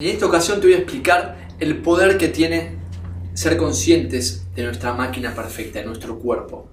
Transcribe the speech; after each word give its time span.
En 0.00 0.10
esta 0.10 0.26
ocasión 0.26 0.60
te 0.60 0.68
voy 0.68 0.74
a 0.74 0.78
explicar 0.78 1.48
el 1.58 1.82
poder 1.82 2.18
que 2.18 2.28
tiene 2.28 2.78
ser 3.34 3.56
conscientes 3.56 4.46
de 4.54 4.62
nuestra 4.62 4.94
máquina 4.94 5.34
perfecta, 5.34 5.80
de 5.80 5.86
nuestro 5.86 6.20
cuerpo. 6.20 6.68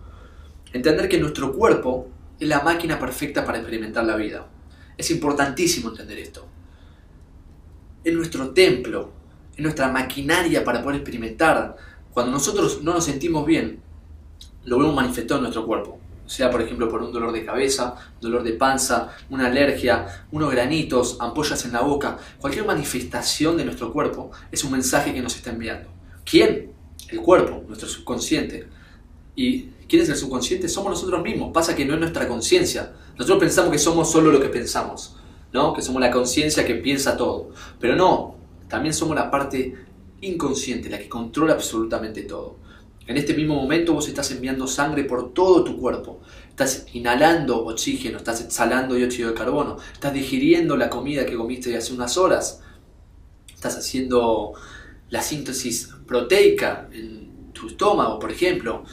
Entender 0.74 1.10
que 1.10 1.20
nuestro 1.20 1.52
cuerpo 1.52 2.08
es 2.40 2.48
la 2.48 2.60
máquina 2.60 3.00
perfecta 3.00 3.44
para 3.44 3.58
experimentar 3.58 4.06
la 4.06 4.16
vida. 4.16 4.48
Es 4.96 5.10
importantísimo 5.10 5.90
entender 5.90 6.20
esto. 6.20 6.46
Es 8.04 8.14
nuestro 8.14 8.52
templo, 8.52 9.12
es 9.56 9.64
nuestra 9.64 9.88
maquinaria 9.88 10.64
para 10.64 10.84
poder 10.84 10.98
experimentar. 10.98 11.78
Cuando 12.14 12.32
nosotros 12.32 12.84
no 12.84 12.94
nos 12.94 13.06
sentimos 13.06 13.44
bien, 13.48 13.80
lo 14.66 14.78
vemos 14.78 14.94
manifestado 14.94 15.40
en 15.40 15.46
nuestro 15.46 15.66
cuerpo 15.66 16.00
sea 16.26 16.50
por 16.50 16.62
ejemplo 16.62 16.90
por 16.90 17.02
un 17.02 17.12
dolor 17.12 17.32
de 17.32 17.46
cabeza, 17.46 17.96
dolor 18.20 18.44
de 18.44 18.54
panza, 18.54 19.16
una 19.30 19.48
alergia, 19.48 20.26
unos 20.32 20.52
granitos, 20.52 21.18
ampollas 21.20 21.66
en 21.66 21.74
la 21.74 21.82
boca, 21.82 22.18
cualquier 22.40 22.66
manifestación 22.66 23.58
de 23.58 23.66
nuestro 23.66 23.92
cuerpo 23.92 24.32
es 24.52 24.64
un 24.64 24.72
mensaje 24.72 25.14
que 25.14 25.22
nos 25.22 25.36
está 25.36 25.52
enviando. 25.52 25.90
¿Quién? 26.24 26.72
El 27.10 27.22
cuerpo, 27.22 27.64
nuestro 27.68 27.88
subconsciente. 27.88 28.68
¿Y 29.36 29.64
quién 29.88 30.02
es 30.02 30.10
el 30.10 30.16
subconsciente? 30.16 30.68
Somos 30.68 30.92
nosotros 30.92 31.22
mismos. 31.22 31.52
Pasa 31.54 31.76
que 31.76 31.86
no 31.86 31.94
es 31.94 32.00
nuestra 32.00 32.28
conciencia. 32.28 32.94
Nosotros 33.18 33.40
pensamos 33.40 33.72
que 33.72 33.78
somos 33.78 34.12
solo 34.12 34.32
lo 34.32 34.40
que 34.40 34.50
pensamos, 34.50 35.18
¿no? 35.54 35.74
Que 35.74 35.82
somos 35.82 36.02
la 36.02 36.10
conciencia 36.10 36.66
que 36.66 36.76
piensa 36.76 37.16
todo. 37.16 37.52
Pero 37.80 37.96
no, 37.96 38.36
también 38.68 38.94
somos 38.94 39.16
la 39.16 39.30
parte 39.30 39.76
inconsciente, 40.22 40.90
la 40.90 40.98
que 40.98 41.10
controla 41.10 41.54
absolutamente 41.54 42.24
todo. 42.24 42.58
En 43.08 43.18
este 43.18 43.36
mismo 43.36 43.56
momento 43.56 43.94
vos 43.94 44.08
estás 44.08 44.32
enviando 44.32 44.66
sangre 44.66 45.04
por 45.04 45.32
todo 45.32 45.64
tu 45.64 45.78
cuerpo. 45.78 46.22
Estás 46.50 46.88
inhalando 46.94 47.64
oxígeno, 47.66 48.18
estás 48.18 48.42
exhalando 48.42 48.96
dióxido 48.96 49.30
de 49.30 49.36
carbono, 49.36 49.78
estás 49.94 50.14
digiriendo 50.14 50.76
la 50.76 50.90
comida 50.90 51.26
que 51.26 51.36
comiste 51.36 51.76
hace 51.78 51.94
unas 51.94 52.18
horas. 52.18 52.62
Estás 53.54 53.78
haciendo 53.78 54.54
la 55.10 55.22
síntesis 55.22 55.94
proteica 56.08 56.90
en 56.92 57.52
tu 57.54 57.68
estómago, 57.68 58.18
por 58.18 58.32
ejemplo. 58.32 58.84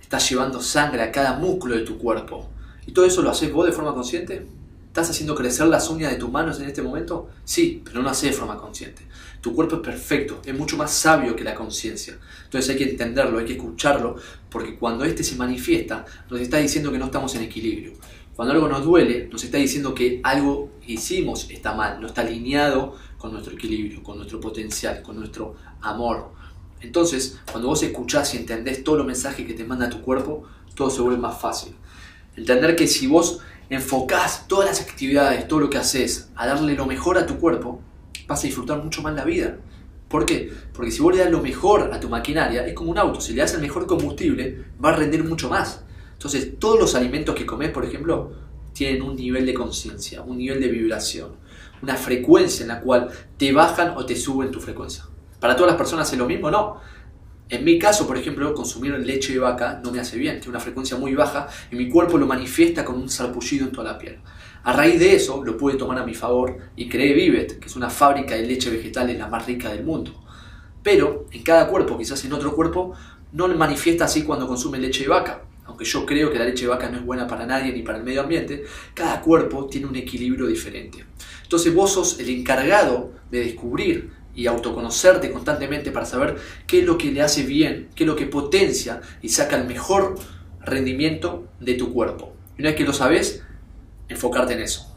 Estás 0.00 0.30
llevando 0.30 0.62
sangre 0.62 1.02
a 1.02 1.10
cada 1.10 1.38
músculo 1.38 1.74
de 1.74 1.82
tu 1.82 1.98
cuerpo. 1.98 2.48
¿Y 2.86 2.92
todo 2.92 3.06
eso 3.06 3.22
lo 3.22 3.30
haces 3.30 3.52
vos 3.52 3.66
de 3.66 3.72
forma 3.72 3.92
consciente? 3.92 4.46
¿Estás 4.98 5.10
haciendo 5.10 5.36
crecer 5.36 5.68
las 5.68 5.88
uñas 5.90 6.10
de 6.10 6.16
tus 6.16 6.28
manos 6.28 6.58
en 6.58 6.66
este 6.66 6.82
momento? 6.82 7.28
Sí, 7.44 7.82
pero 7.84 7.98
no 7.98 8.02
lo 8.02 8.10
haces 8.10 8.30
de 8.30 8.36
forma 8.36 8.56
consciente. 8.56 9.06
Tu 9.40 9.54
cuerpo 9.54 9.76
es 9.76 9.82
perfecto, 9.82 10.42
es 10.44 10.58
mucho 10.58 10.76
más 10.76 10.92
sabio 10.92 11.36
que 11.36 11.44
la 11.44 11.54
conciencia. 11.54 12.18
Entonces 12.42 12.68
hay 12.68 12.76
que 12.76 12.90
entenderlo, 12.90 13.38
hay 13.38 13.44
que 13.44 13.52
escucharlo, 13.52 14.16
porque 14.50 14.76
cuando 14.76 15.04
éste 15.04 15.22
se 15.22 15.36
manifiesta, 15.36 16.04
nos 16.28 16.40
está 16.40 16.56
diciendo 16.56 16.90
que 16.90 16.98
no 16.98 17.04
estamos 17.04 17.32
en 17.36 17.42
equilibrio. 17.42 17.92
Cuando 18.34 18.54
algo 18.54 18.66
nos 18.66 18.82
duele, 18.82 19.28
nos 19.30 19.44
está 19.44 19.58
diciendo 19.58 19.94
que 19.94 20.20
algo 20.24 20.72
hicimos 20.84 21.48
está 21.48 21.74
mal, 21.74 22.00
no 22.00 22.08
está 22.08 22.22
alineado 22.22 22.96
con 23.18 23.30
nuestro 23.30 23.54
equilibrio, 23.54 24.02
con 24.02 24.16
nuestro 24.16 24.40
potencial, 24.40 25.00
con 25.02 25.14
nuestro 25.14 25.54
amor. 25.80 26.32
Entonces, 26.80 27.38
cuando 27.48 27.68
vos 27.68 27.80
escuchás 27.84 28.34
y 28.34 28.38
entendés 28.38 28.82
todos 28.82 28.98
los 28.98 29.06
mensajes 29.06 29.46
que 29.46 29.54
te 29.54 29.62
manda 29.62 29.88
tu 29.88 30.02
cuerpo, 30.02 30.42
todo 30.74 30.90
se 30.90 31.00
vuelve 31.02 31.18
más 31.18 31.40
fácil. 31.40 31.76
Entender 32.34 32.74
que 32.74 32.88
si 32.88 33.06
vos 33.06 33.40
enfocás 33.70 34.46
todas 34.48 34.66
las 34.66 34.80
actividades, 34.80 35.46
todo 35.48 35.60
lo 35.60 35.70
que 35.70 35.78
haces, 35.78 36.30
a 36.36 36.46
darle 36.46 36.74
lo 36.74 36.86
mejor 36.86 37.18
a 37.18 37.26
tu 37.26 37.38
cuerpo, 37.38 37.80
vas 38.26 38.40
a 38.40 38.46
disfrutar 38.46 38.82
mucho 38.82 39.02
más 39.02 39.14
la 39.14 39.24
vida. 39.24 39.56
¿Por 40.08 40.24
qué? 40.24 40.50
Porque 40.72 40.90
si 40.90 41.00
vos 41.00 41.14
le 41.14 41.20
das 41.20 41.30
lo 41.30 41.42
mejor 41.42 41.90
a 41.92 42.00
tu 42.00 42.08
maquinaria, 42.08 42.66
es 42.66 42.74
como 42.74 42.90
un 42.90 42.98
auto, 42.98 43.20
si 43.20 43.34
le 43.34 43.42
das 43.42 43.54
el 43.54 43.60
mejor 43.60 43.86
combustible, 43.86 44.64
va 44.82 44.90
a 44.90 44.96
rendir 44.96 45.22
mucho 45.22 45.50
más. 45.50 45.82
Entonces, 46.12 46.58
todos 46.58 46.80
los 46.80 46.94
alimentos 46.94 47.34
que 47.34 47.44
comes, 47.44 47.70
por 47.70 47.84
ejemplo, 47.84 48.32
tienen 48.72 49.02
un 49.02 49.16
nivel 49.16 49.44
de 49.44 49.54
conciencia, 49.54 50.22
un 50.22 50.38
nivel 50.38 50.60
de 50.60 50.68
vibración, 50.68 51.32
una 51.82 51.96
frecuencia 51.96 52.62
en 52.62 52.68
la 52.68 52.80
cual 52.80 53.10
te 53.36 53.52
bajan 53.52 53.94
o 53.96 54.06
te 54.06 54.16
suben 54.16 54.50
tu 54.50 54.60
frecuencia. 54.60 55.04
¿Para 55.40 55.54
todas 55.54 55.72
las 55.72 55.78
personas 55.78 56.10
es 56.12 56.18
lo 56.18 56.26
mismo? 56.26 56.50
No. 56.50 56.80
En 57.50 57.64
mi 57.64 57.78
caso, 57.78 58.06
por 58.06 58.18
ejemplo, 58.18 58.52
consumir 58.54 58.92
leche 58.98 59.32
de 59.32 59.38
vaca 59.38 59.80
no 59.82 59.90
me 59.90 60.00
hace 60.00 60.18
bien, 60.18 60.38
tiene 60.38 60.50
una 60.50 60.60
frecuencia 60.60 60.98
muy 60.98 61.14
baja 61.14 61.48
y 61.70 61.76
mi 61.76 61.88
cuerpo 61.88 62.18
lo 62.18 62.26
manifiesta 62.26 62.84
con 62.84 62.96
un 62.96 63.08
sarpullido 63.08 63.64
en 63.64 63.72
toda 63.72 63.92
la 63.92 63.98
piel. 63.98 64.18
A 64.64 64.72
raíz 64.74 65.00
de 65.00 65.14
eso 65.14 65.42
lo 65.42 65.56
pude 65.56 65.76
tomar 65.76 65.98
a 65.98 66.04
mi 66.04 66.14
favor 66.14 66.58
y 66.76 66.90
creé 66.90 67.14
Vivet, 67.14 67.58
que 67.58 67.68
es 67.68 67.76
una 67.76 67.88
fábrica 67.88 68.34
de 68.34 68.46
leche 68.46 68.68
vegetal 68.68 69.16
la 69.16 69.28
más 69.28 69.46
rica 69.46 69.70
del 69.70 69.82
mundo. 69.82 70.12
Pero 70.82 71.26
en 71.32 71.42
cada 71.42 71.68
cuerpo, 71.68 71.96
quizás 71.96 72.22
en 72.26 72.34
otro 72.34 72.54
cuerpo, 72.54 72.92
no 73.32 73.48
lo 73.48 73.56
manifiesta 73.56 74.04
así 74.04 74.24
cuando 74.24 74.46
consume 74.46 74.78
leche 74.78 75.04
de 75.04 75.08
vaca. 75.08 75.42
Aunque 75.64 75.86
yo 75.86 76.04
creo 76.04 76.30
que 76.30 76.38
la 76.38 76.44
leche 76.44 76.64
de 76.64 76.70
vaca 76.70 76.90
no 76.90 76.98
es 76.98 77.04
buena 77.04 77.26
para 77.26 77.46
nadie 77.46 77.72
ni 77.72 77.82
para 77.82 77.96
el 77.98 78.04
medio 78.04 78.22
ambiente, 78.22 78.64
cada 78.92 79.22
cuerpo 79.22 79.66
tiene 79.66 79.86
un 79.86 79.96
equilibrio 79.96 80.46
diferente. 80.46 81.04
Entonces 81.42 81.74
vos 81.74 81.92
sos 81.92 82.20
el 82.20 82.28
encargado 82.28 83.12
de 83.30 83.40
descubrir 83.40 84.17
y 84.38 84.46
autoconocerte 84.46 85.32
constantemente 85.32 85.90
para 85.90 86.06
saber 86.06 86.36
qué 86.68 86.78
es 86.78 86.86
lo 86.86 86.96
que 86.96 87.10
le 87.10 87.22
hace 87.22 87.42
bien, 87.42 87.88
qué 87.96 88.04
es 88.04 88.06
lo 88.06 88.14
que 88.14 88.26
potencia 88.26 89.00
y 89.20 89.30
saca 89.30 89.56
el 89.56 89.66
mejor 89.66 90.14
rendimiento 90.60 91.48
de 91.58 91.74
tu 91.74 91.92
cuerpo. 91.92 92.32
Y 92.56 92.60
una 92.60 92.70
vez 92.70 92.78
que 92.78 92.84
lo 92.84 92.92
sabes, 92.92 93.42
enfocarte 94.08 94.52
en 94.52 94.60
eso. 94.60 94.94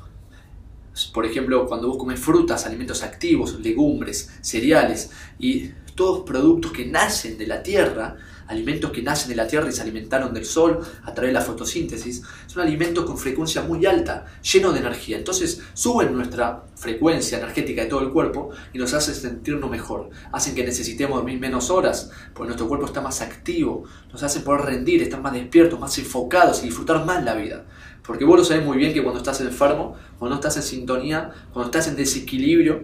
Por 1.12 1.25
ejemplo, 1.25 1.66
cuando 1.66 1.88
vos 1.88 1.97
comes 1.97 2.19
frutas, 2.19 2.68
alimentos 2.68 3.01
activos, 3.01 3.59
legumbres, 3.62 4.30
cereales 4.41 5.09
y 5.40 5.72
todos 5.96 6.19
productos 6.24 6.72
que 6.72 6.85
nacen 6.85 7.40
de 7.40 7.47
la 7.47 7.63
tierra, 7.63 8.18
alimentos 8.51 8.91
que 8.91 9.01
nacen 9.01 9.29
de 9.29 9.35
la 9.35 9.47
tierra 9.47 9.69
y 9.69 9.72
se 9.72 9.81
alimentaron 9.81 10.34
del 10.34 10.45
sol 10.45 10.79
a 11.03 11.13
través 11.13 11.29
de 11.29 11.34
la 11.34 11.41
fotosíntesis, 11.41 12.22
son 12.47 12.62
alimentos 12.62 13.06
con 13.06 13.17
frecuencia 13.17 13.62
muy 13.62 13.85
alta, 13.85 14.25
llenos 14.41 14.73
de 14.73 14.79
energía. 14.79 15.17
Entonces 15.17 15.62
suben 15.73 16.13
nuestra 16.13 16.66
frecuencia 16.75 17.38
energética 17.38 17.84
de 17.84 17.89
todo 17.89 18.01
el 18.01 18.09
cuerpo 18.09 18.51
y 18.73 18.78
nos 18.78 18.94
hacen 18.94 19.16
sentirnos 19.16 19.69
mejor. 19.69 20.09
Hacen 20.31 20.53
que 20.53 20.63
necesitemos 20.63 21.17
dormir 21.17 21.39
menos 21.39 21.69
horas, 21.69 22.12
porque 22.34 22.47
nuestro 22.47 22.67
cuerpo 22.67 22.85
está 22.85 23.01
más 23.01 23.22
activo, 23.22 23.85
nos 24.12 24.22
hacen 24.23 24.44
poder 24.44 24.62
rendir, 24.62 25.01
estar 25.01 25.22
más 25.22 25.33
despiertos, 25.33 25.79
más 25.79 25.97
enfocados 25.97 26.62
y 26.62 26.66
disfrutar 26.66 27.06
más 27.06 27.23
la 27.23 27.35
vida. 27.35 27.66
Porque 28.06 28.25
vos 28.25 28.38
lo 28.38 28.44
sabés 28.44 28.66
muy 28.66 28.78
bien 28.78 28.94
que 28.94 29.01
cuando 29.01 29.19
estás 29.19 29.39
enfermo, 29.41 29.95
cuando 30.19 30.35
estás 30.35 30.57
en 30.57 30.63
sintonía, 30.63 31.31
cuando 31.53 31.72
estás 31.72 31.88
en 31.88 31.95
desequilibrio, 31.95 32.83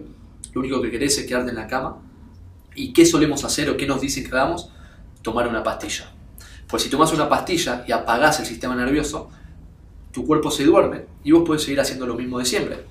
lo 0.54 0.60
único 0.60 0.80
que 0.80 0.90
querés 0.90 1.18
es 1.18 1.26
quedarte 1.26 1.50
en 1.50 1.56
la 1.56 1.66
cama. 1.66 1.98
¿Y 2.74 2.92
qué 2.92 3.04
solemos 3.04 3.44
hacer 3.44 3.68
o 3.68 3.76
qué 3.76 3.86
nos 3.86 4.00
dicen 4.00 4.24
que 4.24 4.30
hagamos? 4.30 4.70
Tomar 5.22 5.48
una 5.48 5.62
pastilla. 5.62 6.10
Pues 6.68 6.82
si 6.82 6.90
tomas 6.90 7.12
una 7.12 7.28
pastilla 7.28 7.84
y 7.86 7.92
apagás 7.92 8.40
el 8.40 8.46
sistema 8.46 8.74
nervioso, 8.76 9.30
tu 10.12 10.26
cuerpo 10.26 10.50
se 10.50 10.64
duerme 10.64 11.06
y 11.24 11.32
vos 11.32 11.44
puedes 11.46 11.62
seguir 11.62 11.80
haciendo 11.80 12.06
lo 12.06 12.14
mismo 12.14 12.38
de 12.38 12.44
siempre. 12.44 12.84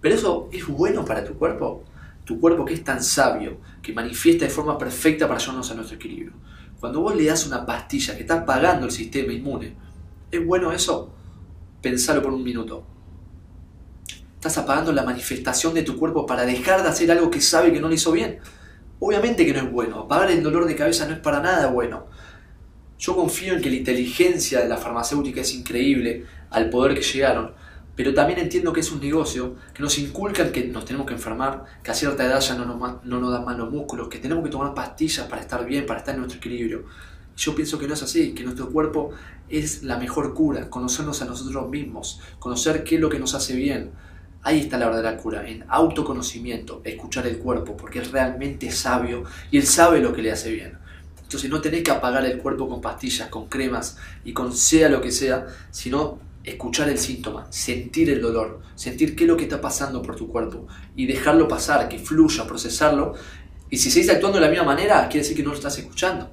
Pero 0.00 0.14
eso 0.14 0.48
es 0.52 0.66
bueno 0.66 1.04
para 1.04 1.24
tu 1.24 1.34
cuerpo. 1.34 1.84
Tu 2.24 2.38
cuerpo 2.40 2.64
que 2.64 2.74
es 2.74 2.84
tan 2.84 3.02
sabio, 3.02 3.58
que 3.82 3.92
manifiesta 3.92 4.44
de 4.44 4.50
forma 4.50 4.76
perfecta 4.76 5.26
para 5.26 5.40
llevarnos 5.40 5.70
a 5.70 5.74
nuestro 5.74 5.96
equilibrio. 5.96 6.32
Cuando 6.78 7.00
vos 7.00 7.16
le 7.16 7.24
das 7.24 7.46
una 7.46 7.66
pastilla 7.66 8.14
que 8.14 8.22
está 8.22 8.40
apagando 8.40 8.86
el 8.86 8.92
sistema 8.92 9.32
inmune, 9.32 9.74
¿es 10.30 10.46
bueno 10.46 10.70
eso? 10.72 11.12
Pensalo 11.82 12.22
por 12.22 12.32
un 12.32 12.44
minuto. 12.44 12.86
Estás 14.34 14.58
apagando 14.58 14.92
la 14.92 15.02
manifestación 15.02 15.74
de 15.74 15.82
tu 15.82 15.98
cuerpo 15.98 16.24
para 16.24 16.44
dejar 16.44 16.82
de 16.82 16.88
hacer 16.88 17.10
algo 17.10 17.30
que 17.30 17.40
sabe 17.40 17.72
que 17.72 17.80
no 17.80 17.88
le 17.88 17.96
hizo 17.96 18.12
bien. 18.12 18.38
Obviamente 19.00 19.46
que 19.46 19.52
no 19.52 19.60
es 19.60 19.72
bueno. 19.72 20.00
Apagar 20.00 20.30
el 20.30 20.42
dolor 20.42 20.66
de 20.66 20.74
cabeza 20.74 21.06
no 21.06 21.14
es 21.14 21.20
para 21.20 21.40
nada 21.40 21.68
bueno. 21.68 22.06
Yo 22.98 23.14
confío 23.14 23.54
en 23.54 23.62
que 23.62 23.70
la 23.70 23.76
inteligencia 23.76 24.60
de 24.60 24.68
la 24.68 24.76
farmacéutica 24.76 25.40
es 25.40 25.54
increíble 25.54 26.26
al 26.50 26.68
poder 26.68 26.94
que 26.94 27.02
llegaron, 27.02 27.52
pero 27.94 28.12
también 28.12 28.40
entiendo 28.40 28.72
que 28.72 28.80
es 28.80 28.90
un 28.90 29.00
negocio 29.00 29.54
que 29.72 29.82
nos 29.82 29.98
inculcan 29.98 30.50
que 30.50 30.66
nos 30.66 30.84
tenemos 30.84 31.06
que 31.06 31.14
enfermar, 31.14 31.64
que 31.82 31.92
a 31.92 31.94
cierta 31.94 32.24
edad 32.24 32.40
ya 32.40 32.56
no 32.56 32.64
nos, 32.64 33.04
no 33.04 33.30
dan 33.30 33.44
más 33.44 33.56
los 33.56 33.70
músculos, 33.70 34.08
que 34.08 34.18
tenemos 34.18 34.42
que 34.42 34.50
tomar 34.50 34.74
pastillas 34.74 35.26
para 35.26 35.42
estar 35.42 35.64
bien, 35.64 35.86
para 35.86 36.00
estar 36.00 36.14
en 36.14 36.20
nuestro 36.20 36.38
equilibrio. 36.38 36.86
Yo 37.36 37.54
pienso 37.54 37.78
que 37.78 37.86
no 37.86 37.94
es 37.94 38.02
así, 38.02 38.34
que 38.34 38.42
nuestro 38.42 38.68
cuerpo 38.70 39.10
es 39.48 39.84
la 39.84 39.96
mejor 39.96 40.34
cura, 40.34 40.68
conocernos 40.68 41.22
a 41.22 41.24
nosotros 41.24 41.68
mismos, 41.68 42.20
conocer 42.40 42.82
qué 42.82 42.96
es 42.96 43.00
lo 43.00 43.08
que 43.08 43.20
nos 43.20 43.34
hace 43.34 43.54
bien. 43.54 43.92
Ahí 44.42 44.60
está 44.60 44.78
la 44.78 44.86
verdadera 44.86 45.16
cura, 45.16 45.48
en 45.48 45.64
autoconocimiento, 45.68 46.80
escuchar 46.84 47.26
el 47.26 47.38
cuerpo, 47.38 47.76
porque 47.76 47.98
es 47.98 48.10
realmente 48.10 48.70
sabio 48.70 49.24
y 49.50 49.58
él 49.58 49.66
sabe 49.66 50.00
lo 50.00 50.12
que 50.12 50.22
le 50.22 50.32
hace 50.32 50.52
bien. 50.52 50.78
Entonces 51.22 51.50
no 51.50 51.60
tenés 51.60 51.82
que 51.82 51.90
apagar 51.90 52.24
el 52.24 52.38
cuerpo 52.38 52.68
con 52.68 52.80
pastillas, 52.80 53.28
con 53.28 53.48
cremas 53.48 53.98
y 54.24 54.32
con 54.32 54.52
sea 54.52 54.88
lo 54.88 55.00
que 55.02 55.10
sea, 55.10 55.46
sino 55.70 56.18
escuchar 56.42 56.88
el 56.88 56.98
síntoma, 56.98 57.46
sentir 57.50 58.08
el 58.10 58.22
dolor, 58.22 58.60
sentir 58.74 59.14
qué 59.14 59.24
es 59.24 59.28
lo 59.28 59.36
que 59.36 59.42
está 59.42 59.60
pasando 59.60 60.00
por 60.00 60.16
tu 60.16 60.28
cuerpo 60.28 60.66
y 60.96 61.06
dejarlo 61.06 61.46
pasar, 61.46 61.88
que 61.88 61.98
fluya, 61.98 62.46
procesarlo. 62.46 63.14
Y 63.68 63.76
si 63.76 63.90
seguís 63.90 64.08
actuando 64.08 64.38
de 64.38 64.46
la 64.46 64.50
misma 64.50 64.64
manera, 64.64 65.06
quiere 65.08 65.20
decir 65.20 65.36
que 65.36 65.42
no 65.42 65.50
lo 65.50 65.56
estás 65.56 65.76
escuchando. 65.78 66.30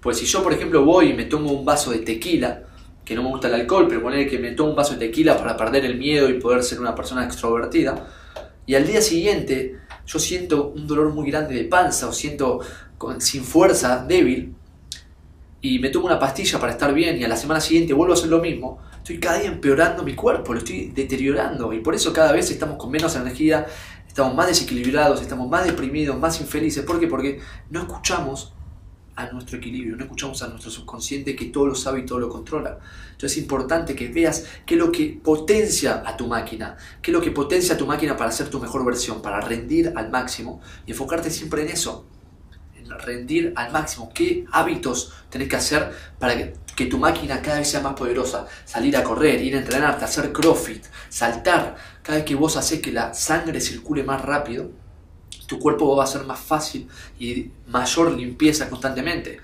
Pues 0.00 0.18
si 0.18 0.24
yo, 0.24 0.42
por 0.42 0.52
ejemplo, 0.52 0.84
voy 0.84 1.10
y 1.10 1.14
me 1.14 1.26
tomo 1.26 1.52
un 1.52 1.64
vaso 1.64 1.90
de 1.90 1.98
tequila, 1.98 2.62
que 3.08 3.14
no 3.14 3.22
me 3.22 3.30
gusta 3.30 3.48
el 3.48 3.54
alcohol, 3.54 3.86
pero 3.88 4.02
poner 4.02 4.28
que 4.28 4.38
me 4.38 4.50
tomo 4.52 4.68
un 4.68 4.76
vaso 4.76 4.92
de 4.92 5.06
tequila 5.06 5.38
para 5.38 5.56
perder 5.56 5.86
el 5.86 5.96
miedo 5.96 6.28
y 6.28 6.34
poder 6.34 6.62
ser 6.62 6.78
una 6.78 6.94
persona 6.94 7.24
extrovertida, 7.24 8.06
y 8.66 8.74
al 8.74 8.86
día 8.86 9.00
siguiente 9.00 9.78
yo 10.06 10.18
siento 10.18 10.68
un 10.76 10.86
dolor 10.86 11.14
muy 11.14 11.30
grande 11.30 11.54
de 11.54 11.64
panza 11.64 12.06
o 12.06 12.12
siento 12.12 12.60
sin 13.18 13.44
fuerza, 13.44 14.04
débil, 14.06 14.54
y 15.62 15.78
me 15.78 15.88
tomo 15.88 16.04
una 16.04 16.18
pastilla 16.18 16.60
para 16.60 16.72
estar 16.72 16.92
bien 16.92 17.18
y 17.18 17.24
a 17.24 17.28
la 17.28 17.36
semana 17.36 17.62
siguiente 17.62 17.94
vuelvo 17.94 18.12
a 18.12 18.16
hacer 18.16 18.28
lo 18.28 18.40
mismo, 18.40 18.78
estoy 18.98 19.18
cada 19.18 19.38
día 19.38 19.48
empeorando 19.48 20.02
mi 20.02 20.14
cuerpo, 20.14 20.52
lo 20.52 20.58
estoy 20.58 20.92
deteriorando 20.94 21.72
y 21.72 21.80
por 21.80 21.94
eso 21.94 22.12
cada 22.12 22.32
vez 22.32 22.50
estamos 22.50 22.76
con 22.76 22.90
menos 22.90 23.16
energía, 23.16 23.66
estamos 24.06 24.34
más 24.34 24.48
desequilibrados, 24.48 25.22
estamos 25.22 25.48
más 25.48 25.64
deprimidos, 25.64 26.18
más 26.18 26.38
infelices. 26.42 26.84
¿Por 26.84 27.00
qué? 27.00 27.06
Porque 27.06 27.40
no 27.70 27.80
escuchamos 27.80 28.52
a 29.18 29.26
nuestro 29.32 29.58
equilibrio, 29.58 29.96
no 29.96 30.04
escuchamos 30.04 30.40
a 30.42 30.46
nuestro 30.46 30.70
subconsciente 30.70 31.34
que 31.34 31.46
todo 31.46 31.66
lo 31.66 31.74
sabe 31.74 32.00
y 32.00 32.06
todo 32.06 32.20
lo 32.20 32.28
controla. 32.28 32.78
Entonces 33.10 33.32
es 33.32 33.42
importante 33.42 33.96
que 33.96 34.06
veas 34.08 34.44
qué 34.64 34.74
es 34.74 34.80
lo 34.80 34.92
que 34.92 35.18
potencia 35.22 36.04
a 36.06 36.16
tu 36.16 36.28
máquina, 36.28 36.76
qué 37.02 37.10
es 37.10 37.16
lo 37.16 37.20
que 37.20 37.32
potencia 37.32 37.74
a 37.74 37.76
tu 37.76 37.84
máquina 37.84 38.16
para 38.16 38.30
hacer 38.30 38.48
tu 38.48 38.60
mejor 38.60 38.84
versión, 38.84 39.20
para 39.20 39.40
rendir 39.40 39.92
al 39.96 40.08
máximo 40.10 40.60
y 40.86 40.92
enfocarte 40.92 41.30
siempre 41.30 41.62
en 41.62 41.70
eso, 41.70 42.06
en 42.76 42.96
rendir 42.96 43.52
al 43.56 43.72
máximo. 43.72 44.08
¿Qué 44.14 44.44
hábitos 44.52 45.12
tenés 45.30 45.48
que 45.48 45.56
hacer 45.56 45.90
para 46.20 46.36
que, 46.36 46.54
que 46.76 46.86
tu 46.86 46.98
máquina 46.98 47.42
cada 47.42 47.58
vez 47.58 47.68
sea 47.68 47.80
más 47.80 47.94
poderosa? 47.94 48.46
Salir 48.64 48.96
a 48.96 49.02
correr, 49.02 49.42
ir 49.42 49.56
a 49.56 49.58
entrenarte, 49.58 50.04
hacer 50.04 50.32
crossfit, 50.32 50.84
saltar. 51.08 51.74
Cada 52.04 52.18
vez 52.18 52.24
que 52.24 52.36
vos 52.36 52.56
haces 52.56 52.80
que 52.80 52.92
la 52.92 53.12
sangre 53.14 53.60
circule 53.60 54.04
más 54.04 54.22
rápido, 54.22 54.70
tu 55.48 55.58
cuerpo 55.58 55.96
va 55.96 56.04
a 56.04 56.06
ser 56.06 56.24
más 56.24 56.38
fácil 56.38 56.86
y 57.18 57.50
mayor 57.68 58.12
limpieza 58.12 58.68
constantemente. 58.68 59.38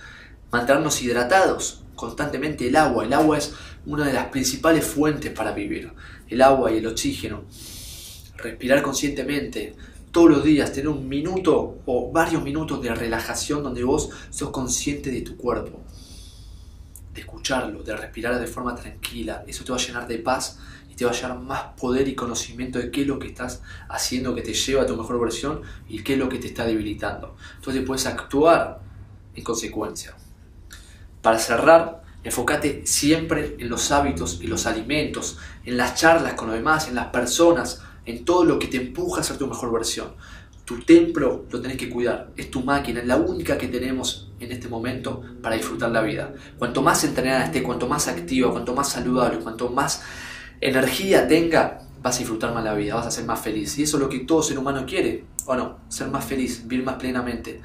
Mantenernos 0.53 1.03
hidratados 1.03 1.83
constantemente. 1.97 2.69
El 2.69 2.77
agua, 2.77 3.05
el 3.05 3.13
agua 3.15 3.39
es 3.39 3.55
una 3.87 4.05
de 4.07 4.13
las 4.13 4.27
principales 4.27 4.85
fuentes 4.85 5.33
para 5.33 5.53
vivir. 5.53 5.93
El 6.29 6.43
agua 6.43 6.71
y 6.71 6.77
el 6.77 6.87
oxígeno. 6.87 7.45
Respirar 8.37 8.83
conscientemente 8.83 9.75
todos 10.13 10.31
los 10.31 10.45
días, 10.45 10.73
tener 10.73 10.89
un 10.89 11.09
minuto 11.09 11.79
o 11.87 12.13
varios 12.13 12.43
minutos 12.43 12.83
de 12.83 12.95
relajación 12.95 13.63
donde 13.63 13.83
vos 13.83 14.11
sos 14.29 14.51
consciente 14.51 15.11
de 15.11 15.23
tu 15.23 15.39
cuerpo, 15.39 15.81
de 17.15 17.23
escucharlo, 17.23 17.83
de 17.83 17.97
respirar 17.97 18.39
de 18.39 18.47
forma 18.47 18.75
tranquila. 18.75 19.43
Eso 19.47 19.65
te 19.65 19.73
va 19.73 19.79
a 19.79 19.81
llenar 19.81 20.07
de 20.07 20.19
paz 20.19 20.59
te 20.97 21.05
va 21.05 21.11
a 21.11 21.15
llevar 21.15 21.39
más 21.41 21.63
poder 21.81 22.09
y 22.09 22.15
conocimiento 22.15 22.79
de 22.79 22.91
qué 22.91 23.03
es 23.03 23.07
lo 23.07 23.19
que 23.19 23.29
estás 23.29 23.63
haciendo 23.89 24.35
que 24.35 24.43
te 24.43 24.55
lleva 24.55 24.83
a 24.83 24.87
tu 24.87 24.97
mejor 24.97 25.21
versión 25.21 25.63
y 25.89 26.03
qué 26.03 26.15
es 26.15 26.19
lo 26.19 26.29
que 26.29 26.39
te 26.39 26.47
está 26.47 26.65
debilitando. 26.65 27.37
Entonces 27.57 27.83
puedes 27.85 28.07
actuar 28.07 28.81
en 29.35 29.45
consecuencia. 29.45 30.15
Para 31.23 31.39
cerrar, 31.39 32.03
enfócate 32.23 32.87
siempre 32.87 33.57
en 33.59 33.69
los 33.69 33.91
hábitos 33.91 34.41
y 34.43 34.47
los 34.47 34.67
alimentos, 34.67 35.39
en 35.65 35.77
las 35.77 35.95
charlas 35.95 36.35
con 36.35 36.49
los 36.49 36.57
demás, 36.57 36.89
en 36.89 36.95
las 36.95 37.07
personas, 37.07 37.83
en 38.07 38.25
todo 38.25 38.45
lo 38.45 38.59
que 38.59 38.69
te 38.69 38.77
empuja 38.77 39.21
a 39.21 39.25
ser 39.25 39.39
tu 39.39 39.47
mejor 39.47 39.73
versión. 39.73 40.09
Tu 40.65 40.81
templo 40.81 41.45
lo 41.51 41.61
tenés 41.61 41.77
que 41.77 41.91
cuidar, 41.91 42.31
es 42.37 42.51
tu 42.51 42.63
máquina, 42.63 43.01
es 43.01 43.07
la 43.07 43.17
única 43.17 43.59
que 43.59 43.69
tenemos 43.69 44.31
en 44.41 44.51
este 44.51 44.69
momento 44.69 45.23
para 45.43 45.57
disfrutar 45.57 45.91
la 45.91 46.01
vida. 46.01 46.33
Cuanto 46.59 46.81
más 46.81 47.05
entrenada 47.05 47.45
esté, 47.45 47.63
cuanto 47.63 47.87
más 47.87 48.09
activa, 48.09 48.51
cuanto 48.51 48.75
más 48.75 48.89
saludable, 48.89 49.41
cuanto 49.41 49.69
más 49.69 50.03
energía 50.65 51.29
tenga, 51.29 51.83
vas 52.03 52.17
a 52.17 52.19
disfrutar 52.21 52.55
más 52.55 52.65
la 52.65 52.75
vida, 52.75 52.95
vas 52.95 53.07
a 53.07 53.11
ser 53.11 53.25
más 53.25 53.41
feliz. 53.41 53.79
Y 53.79 53.83
eso 53.83 53.99
es 53.99 54.03
lo 54.03 54.09
que 54.09 54.21
todo 54.21 54.43
ser 54.43 54.59
humano 54.59 54.85
quiere, 54.87 55.25
¿o 55.47 55.55
no? 55.55 55.79
Ser 55.89 56.09
más 56.09 56.25
feliz, 56.25 56.67
vivir 56.67 56.85
más 56.85 56.97
plenamente, 56.97 57.61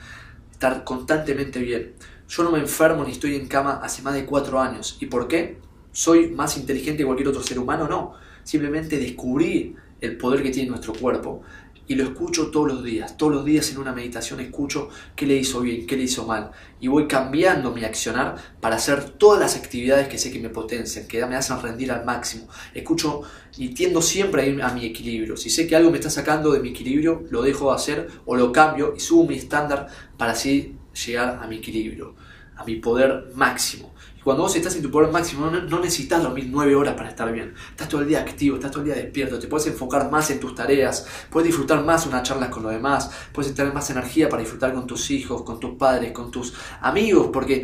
estar 0.52 0.84
constantemente 0.84 1.60
bien. 1.60 1.94
Yo 2.28 2.44
no 2.44 2.52
me 2.52 2.60
enfermo 2.60 3.06
ni 3.06 3.14
estoy 3.14 3.36
en 3.36 3.48
cama 3.48 3.80
hace 3.82 4.02
más 4.02 4.14
de 4.14 4.26
cuatro 4.26 4.60
años. 4.60 4.98
¿Y 5.00 5.06
por 5.06 5.28
qué? 5.28 5.60
¿Soy 5.92 6.32
más 6.32 6.58
inteligente 6.58 7.00
que 7.00 7.06
cualquier 7.06 7.30
otro 7.30 7.42
ser 7.42 7.58
humano? 7.58 7.88
No. 7.88 8.14
Simplemente 8.44 8.98
descubrí 8.98 9.76
el 10.02 10.18
poder 10.18 10.44
que 10.44 10.52
tiene 10.52 10.70
nuestro 10.70 10.94
cuerpo 10.94 11.42
y 11.90 11.96
lo 11.96 12.04
escucho 12.04 12.52
todos 12.52 12.68
los 12.68 12.84
días. 12.84 13.18
Todos 13.18 13.34
los 13.34 13.44
días 13.44 13.72
en 13.72 13.80
una 13.80 13.92
meditación 13.92 14.40
escucho 14.40 14.90
qué 15.16 15.26
le 15.26 15.36
hizo 15.36 15.60
bien, 15.60 15.88
qué 15.88 15.98
le 15.98 16.04
hizo 16.04 16.24
mal. 16.24 16.52
Y 16.80 16.88
voy 16.88 17.08
cambiando 17.08 17.72
mi 17.72 17.84
accionar 17.84 18.36
para 18.62 18.76
hacer 18.76 19.10
todas 19.10 19.40
las 19.40 19.56
actividades 19.56 20.08
que 20.08 20.20
sé 20.20 20.32
que 20.32 20.40
me 20.40 20.50
potencian, 20.50 21.08
que 21.08 21.26
me 21.26 21.36
hacen 21.36 21.60
rendir 21.60 21.92
al 21.92 22.06
máximo. 22.06 22.48
Escucho 22.76 23.24
y 23.58 23.70
tiendo 23.70 24.04
siempre 24.04 24.44
a 24.44 24.46
ir 24.46 24.62
a 24.62 24.72
mi 24.72 24.86
equilibrio. 24.86 25.36
Si 25.36 25.50
sé 25.50 25.66
que 25.66 25.76
algo 25.76 25.90
me 25.90 25.98
está 25.98 26.12
sacando 26.12 26.52
de 26.52 26.60
mi 26.60 26.70
equilibrio, 26.70 27.24
lo 27.32 27.42
dejo 27.42 27.70
de 27.72 27.76
hacer 27.76 28.08
o 28.28 28.36
lo 28.36 28.52
cambio 28.52 28.94
y 28.96 29.00
subo 29.00 29.26
mi 29.26 29.34
estándar 29.34 29.88
para 30.16 30.34
así 30.34 30.76
llegar 31.06 31.40
a 31.42 31.48
mi 31.48 31.58
equilibrio, 31.58 32.14
a 32.60 32.66
mi 32.66 32.76
poder 32.76 33.32
máximo. 33.36 33.94
Y 34.18 34.22
cuando 34.22 34.44
vos 34.44 34.54
estás 34.54 34.76
en 34.76 34.82
tu 34.82 34.92
poder 34.92 35.12
máximo, 35.12 35.50
no, 35.50 35.80
necesitas 35.80 36.22
dormir 36.22 36.50
nueve 36.52 36.76
horas 36.76 36.94
para 36.96 37.08
estar 37.08 37.32
bien. 37.32 37.54
Estás 37.70 37.88
todo 37.88 38.02
el 38.02 38.08
día 38.08 38.20
activo, 38.20 38.58
estás 38.58 38.70
todo 38.70 38.82
el 38.82 38.88
día 38.88 38.96
despierto, 38.96 39.40
te 39.40 39.48
puedes 39.48 39.68
enfocar 39.68 40.12
más 40.12 40.30
en 40.30 40.42
tus 40.42 40.54
tareas, 40.54 41.08
puedes 41.30 41.48
disfrutar 41.48 41.84
más 41.86 42.06
unas 42.06 42.24
charlas 42.24 42.50
con 42.50 42.64
los 42.64 42.74
demás, 42.74 43.10
puedes 43.32 43.54
tener 43.56 43.74
más 43.74 43.90
energía 43.90 44.28
para 44.28 44.42
disfrutar 44.42 44.74
con 44.74 44.86
tus 44.86 45.10
hijos, 45.10 45.44
con 45.44 45.58
tus 45.60 45.78
padres, 45.78 46.12
con 46.12 46.32
tus 46.32 46.54
amigos, 46.82 47.30
porque 47.32 47.64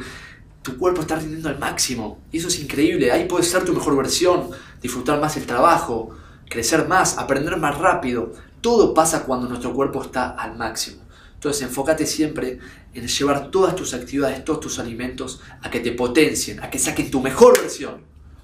tu 0.62 0.78
cuerpo 0.78 1.02
está 1.02 1.18
rindiendo 1.18 1.50
al 1.50 1.60
máximo. 1.60 2.20
Y 2.32 2.38
eso 2.38 2.48
es 2.48 2.60
increíble. 2.62 3.12
Ahí 3.12 3.26
puedes 3.26 3.50
ser 3.50 3.66
tu 3.66 3.74
mejor 3.74 3.98
versión, 3.98 4.50
disfrutar 4.82 5.20
más 5.20 5.36
el 5.36 5.46
trabajo, 5.46 6.12
crecer 6.50 6.88
más, 6.88 7.18
aprender 7.18 7.58
más 7.58 7.78
rápido. 7.78 8.32
Todo 8.62 8.94
pasa 8.94 9.26
cuando 9.26 9.50
nuestro 9.50 9.74
cuerpo 9.74 10.02
está 10.02 10.30
al 10.30 10.58
máximo. 10.58 11.05
Entonces 11.46 11.68
enfócate 11.68 12.08
siempre 12.08 12.58
en 12.96 13.08
llevar 13.08 13.52
todas 13.52 13.76
tus 13.76 13.94
actividades, 13.94 14.44
todos 14.44 14.62
tus 14.62 14.80
alimentos 14.80 15.42
a 15.62 15.70
que 15.70 15.80
te 15.80 15.92
potencien, 15.92 16.60
a 16.60 16.72
que 16.72 16.80
saquen 16.80 17.12
tu 17.12 17.22
mejor 17.22 17.62
versión. 17.62 18.15